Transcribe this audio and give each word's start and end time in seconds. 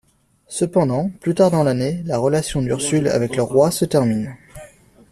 Cependant, 0.47 1.11
plus 1.21 1.35
tard 1.35 1.51
dans 1.51 1.61
l'année, 1.63 2.01
la 2.07 2.17
relation 2.17 2.63
d'Ursule 2.63 3.07
avec 3.07 3.35
le 3.35 3.43
roi 3.43 3.69
se 3.69 3.85
termine. 3.85 4.35